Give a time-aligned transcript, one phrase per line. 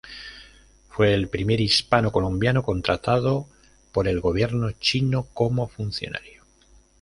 [0.89, 3.45] Fue el primer hispano-colombiano contratado
[3.91, 6.41] por el gobierno chino como funcionario.